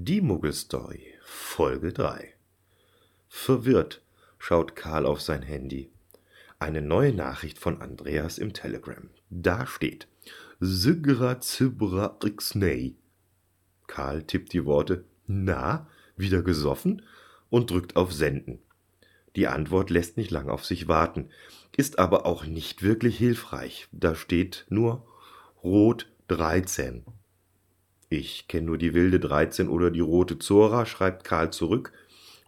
Die 0.00 0.20
Muggelstory, 0.20 1.02
Folge 1.24 1.92
3. 1.92 2.32
Verwirrt 3.28 4.00
schaut 4.38 4.76
Karl 4.76 5.04
auf 5.04 5.20
sein 5.20 5.42
Handy. 5.42 5.90
Eine 6.60 6.82
neue 6.82 7.12
Nachricht 7.12 7.58
von 7.58 7.82
Andreas 7.82 8.38
im 8.38 8.52
Telegram. 8.52 9.10
Da 9.28 9.66
steht: 9.66 10.06
Sigra 10.60 11.40
Zibra 11.40 12.16
Ixney. 12.24 12.94
Karl 13.88 14.22
tippt 14.22 14.52
die 14.52 14.64
Worte 14.64 15.04
Na, 15.26 15.88
wieder 16.16 16.42
gesoffen 16.42 17.02
und 17.50 17.72
drückt 17.72 17.96
auf 17.96 18.12
Senden. 18.12 18.60
Die 19.34 19.48
Antwort 19.48 19.90
lässt 19.90 20.16
nicht 20.16 20.30
lang 20.30 20.48
auf 20.48 20.64
sich 20.64 20.86
warten, 20.86 21.28
ist 21.76 21.98
aber 21.98 22.24
auch 22.24 22.46
nicht 22.46 22.84
wirklich 22.84 23.18
hilfreich. 23.18 23.88
Da 23.90 24.14
steht 24.14 24.64
nur 24.68 25.04
Rot 25.64 26.08
13. 26.28 27.04
Ich 28.10 28.48
kenne 28.48 28.66
nur 28.66 28.78
die 28.78 28.94
wilde 28.94 29.20
13 29.20 29.68
oder 29.68 29.90
die 29.90 30.00
rote 30.00 30.38
Zora, 30.38 30.86
schreibt 30.86 31.24
Karl 31.24 31.52
zurück 31.52 31.92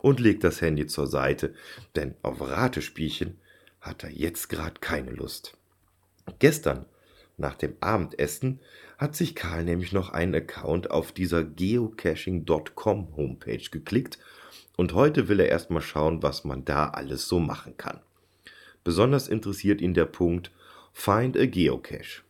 und 0.00 0.18
legt 0.18 0.42
das 0.42 0.62
Handy 0.62 0.86
zur 0.86 1.06
Seite, 1.06 1.54
denn 1.96 2.14
auf 2.22 2.40
Ratespielchen 2.40 3.38
hat 3.80 4.02
er 4.04 4.10
jetzt 4.10 4.48
gerade 4.48 4.80
keine 4.80 5.10
Lust. 5.10 5.56
Gestern, 6.38 6.86
nach 7.36 7.54
dem 7.54 7.74
Abendessen, 7.80 8.60
hat 8.96 9.16
sich 9.16 9.34
Karl 9.34 9.64
nämlich 9.64 9.92
noch 9.92 10.10
einen 10.10 10.34
Account 10.34 10.90
auf 10.90 11.12
dieser 11.12 11.44
geocaching.com 11.44 13.16
Homepage 13.16 13.70
geklickt 13.70 14.18
und 14.76 14.94
heute 14.94 15.28
will 15.28 15.40
er 15.40 15.48
erstmal 15.48 15.82
schauen, 15.82 16.22
was 16.22 16.44
man 16.44 16.64
da 16.64 16.88
alles 16.88 17.28
so 17.28 17.38
machen 17.38 17.76
kann. 17.76 18.00
Besonders 18.82 19.28
interessiert 19.28 19.82
ihn 19.82 19.92
der 19.92 20.06
Punkt 20.06 20.50
Find 20.92 21.36
a 21.36 21.44
Geocache 21.44 22.22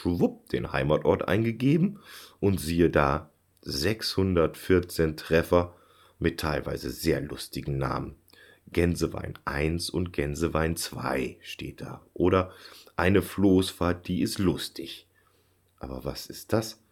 schwupp 0.00 0.48
den 0.50 0.72
Heimatort 0.72 1.28
eingegeben 1.28 1.98
und 2.40 2.60
siehe 2.60 2.90
da 2.90 3.30
614 3.62 5.16
Treffer 5.16 5.74
mit 6.18 6.40
teilweise 6.40 6.90
sehr 6.90 7.20
lustigen 7.20 7.78
Namen. 7.78 8.16
Gänsewein 8.70 9.34
1 9.44 9.90
und 9.90 10.12
Gänsewein 10.12 10.76
2 10.76 11.38
steht 11.40 11.80
da. 11.80 12.02
Oder 12.14 12.52
eine 12.96 13.22
Floßfahrt, 13.22 14.06
die 14.08 14.20
ist 14.20 14.38
lustig. 14.38 15.06
Aber 15.78 16.04
was 16.04 16.26
ist 16.26 16.52
das? 16.52 16.82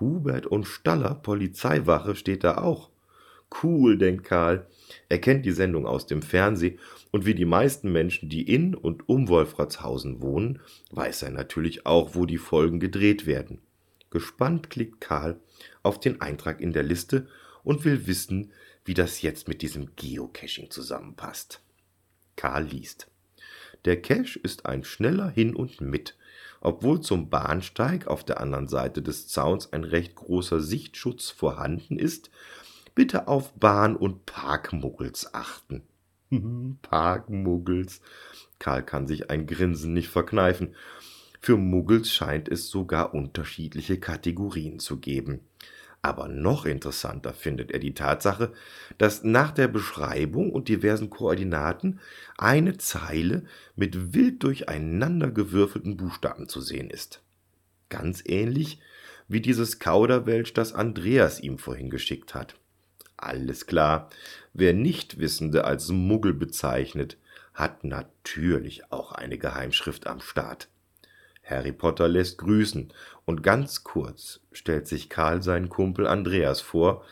Hubert 0.00 0.46
und 0.46 0.64
Staller 0.64 1.14
Polizeiwache 1.14 2.16
steht 2.16 2.44
da 2.44 2.58
auch. 2.58 2.90
Cool, 3.62 3.96
denkt 3.96 4.24
Karl. 4.24 4.66
Er 5.08 5.18
kennt 5.18 5.44
die 5.44 5.52
Sendung 5.52 5.86
aus 5.86 6.06
dem 6.06 6.22
Fernsehen 6.22 6.78
und 7.10 7.26
wie 7.26 7.34
die 7.34 7.44
meisten 7.44 7.90
Menschen, 7.90 8.28
die 8.28 8.42
in 8.42 8.74
und 8.74 9.08
um 9.08 9.28
Wolfratshausen 9.28 10.20
wohnen, 10.20 10.60
weiß 10.90 11.22
er 11.22 11.30
natürlich 11.30 11.86
auch, 11.86 12.14
wo 12.14 12.26
die 12.26 12.38
Folgen 12.38 12.80
gedreht 12.80 13.26
werden. 13.26 13.60
Gespannt 14.10 14.70
klickt 14.70 15.00
Karl 15.00 15.40
auf 15.82 16.00
den 16.00 16.20
Eintrag 16.20 16.60
in 16.60 16.72
der 16.72 16.82
Liste 16.82 17.26
und 17.62 17.84
will 17.84 18.06
wissen, 18.06 18.52
wie 18.84 18.94
das 18.94 19.22
jetzt 19.22 19.48
mit 19.48 19.60
diesem 19.62 19.94
Geocaching 19.96 20.70
zusammenpasst. 20.70 21.60
Karl 22.36 22.64
liest. 22.64 23.10
Der 23.84 24.00
Cache 24.00 24.38
ist 24.42 24.66
ein 24.66 24.84
schneller 24.84 25.28
Hin 25.28 25.54
und 25.54 25.80
Mit. 25.80 26.16
Obwohl 26.60 27.00
zum 27.00 27.30
Bahnsteig 27.30 28.06
auf 28.06 28.24
der 28.24 28.40
anderen 28.40 28.66
Seite 28.66 29.02
des 29.02 29.28
Zauns 29.28 29.72
ein 29.72 29.84
recht 29.84 30.16
großer 30.16 30.60
Sichtschutz 30.60 31.30
vorhanden 31.30 31.98
ist, 31.98 32.30
bitte 32.98 33.28
auf 33.28 33.52
Bahn- 33.52 33.94
und 33.94 34.26
Parkmuggels 34.26 35.32
achten. 35.32 35.82
Parkmuggels. 36.82 38.00
Karl 38.58 38.82
kann 38.82 39.06
sich 39.06 39.30
ein 39.30 39.46
Grinsen 39.46 39.92
nicht 39.92 40.08
verkneifen. 40.08 40.74
Für 41.40 41.56
Muggels 41.56 42.10
scheint 42.10 42.48
es 42.48 42.70
sogar 42.70 43.14
unterschiedliche 43.14 44.00
Kategorien 44.00 44.80
zu 44.80 44.96
geben. 44.96 45.42
Aber 46.02 46.26
noch 46.26 46.66
interessanter 46.66 47.34
findet 47.34 47.70
er 47.70 47.78
die 47.78 47.94
Tatsache, 47.94 48.52
dass 48.98 49.22
nach 49.22 49.52
der 49.52 49.68
Beschreibung 49.68 50.50
und 50.50 50.66
diversen 50.66 51.08
Koordinaten 51.08 52.00
eine 52.36 52.78
Zeile 52.78 53.44
mit 53.76 54.12
wild 54.12 54.42
durcheinander 54.42 55.30
gewürfelten 55.30 55.96
Buchstaben 55.96 56.48
zu 56.48 56.60
sehen 56.60 56.90
ist. 56.90 57.22
Ganz 57.90 58.24
ähnlich 58.26 58.80
wie 59.28 59.40
dieses 59.40 59.78
Kauderwelsch, 59.78 60.52
das 60.52 60.72
Andreas 60.72 61.38
ihm 61.38 61.58
vorhin 61.58 61.90
geschickt 61.90 62.34
hat. 62.34 62.56
Alles 63.18 63.66
klar, 63.66 64.08
wer 64.54 64.72
Nichtwissende 64.72 65.64
als 65.64 65.88
Muggel 65.88 66.32
bezeichnet, 66.32 67.18
hat 67.52 67.82
natürlich 67.82 68.92
auch 68.92 69.10
eine 69.10 69.38
Geheimschrift 69.38 70.06
am 70.06 70.20
Start. 70.20 70.68
Harry 71.42 71.72
Potter 71.72 72.06
lässt 72.06 72.38
grüßen, 72.38 72.92
und 73.24 73.42
ganz 73.42 73.82
kurz 73.82 74.40
stellt 74.52 74.86
sich 74.86 75.08
Karl 75.08 75.42
seinen 75.42 75.68
Kumpel 75.68 76.06
Andreas 76.06 76.60
vor, 76.60 77.04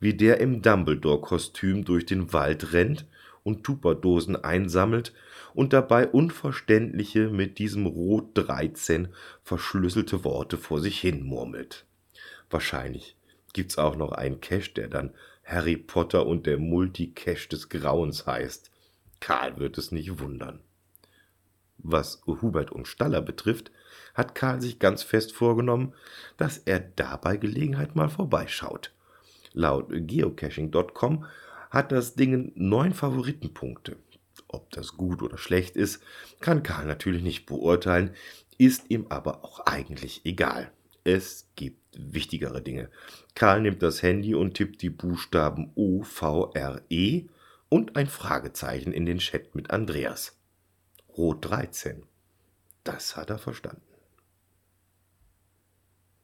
wie 0.00 0.14
der 0.14 0.40
im 0.40 0.62
Dumbledore-Kostüm 0.62 1.84
durch 1.84 2.06
den 2.06 2.32
Wald 2.32 2.72
rennt 2.72 3.06
und 3.44 3.62
Tupperdosen 3.62 4.34
einsammelt 4.34 5.12
und 5.54 5.72
dabei 5.72 6.08
unverständliche, 6.08 7.28
mit 7.28 7.58
diesem 7.58 7.86
Rot 7.86 8.30
13 8.34 9.08
verschlüsselte 9.44 10.24
Worte 10.24 10.56
vor 10.56 10.80
sich 10.80 11.00
hin 11.00 11.22
murmelt. 11.22 11.86
Wahrscheinlich 12.50 13.16
gibt's 13.52 13.78
auch 13.78 13.94
noch 13.94 14.10
einen 14.10 14.40
Cache, 14.40 14.72
der 14.74 14.88
dann 14.88 15.12
Harry 15.52 15.76
Potter 15.76 16.26
und 16.26 16.46
der 16.46 16.58
Multicache 16.58 17.48
des 17.48 17.68
Grauens 17.68 18.26
heißt. 18.26 18.70
Karl 19.20 19.58
wird 19.58 19.78
es 19.78 19.92
nicht 19.92 20.18
wundern. 20.18 20.60
Was 21.78 22.22
Hubert 22.26 22.72
und 22.72 22.88
Staller 22.88 23.20
betrifft, 23.20 23.70
hat 24.14 24.34
Karl 24.34 24.60
sich 24.60 24.78
ganz 24.78 25.02
fest 25.02 25.32
vorgenommen, 25.32 25.94
dass 26.36 26.58
er 26.58 26.80
dabei 26.80 27.36
Gelegenheit 27.36 27.96
mal 27.96 28.08
vorbeischaut. 28.08 28.92
Laut 29.52 29.88
geocaching.com 29.90 31.26
hat 31.70 31.92
das 31.92 32.14
Ding 32.14 32.52
neun 32.54 32.94
Favoritenpunkte. 32.94 33.96
Ob 34.48 34.70
das 34.70 34.96
gut 34.96 35.22
oder 35.22 35.38
schlecht 35.38 35.76
ist, 35.76 36.02
kann 36.40 36.62
Karl 36.62 36.86
natürlich 36.86 37.22
nicht 37.22 37.46
beurteilen, 37.46 38.14
ist 38.58 38.90
ihm 38.90 39.06
aber 39.08 39.44
auch 39.44 39.60
eigentlich 39.60 40.22
egal. 40.24 40.70
Es 41.04 41.50
gibt 41.56 41.82
wichtigere 41.96 42.62
Dinge. 42.62 42.90
Karl 43.34 43.60
nimmt 43.60 43.82
das 43.82 44.02
Handy 44.02 44.34
und 44.34 44.54
tippt 44.54 44.82
die 44.82 44.90
Buchstaben 44.90 45.72
O, 45.74 46.02
V, 46.02 46.52
R, 46.52 46.82
E 46.88 47.26
und 47.68 47.96
ein 47.96 48.06
Fragezeichen 48.06 48.92
in 48.92 49.06
den 49.06 49.18
Chat 49.18 49.54
mit 49.54 49.70
Andreas. 49.70 50.38
Rot 51.16 51.44
13. 51.50 52.06
Das 52.84 53.16
hat 53.16 53.30
er 53.30 53.38
verstanden. 53.38 53.91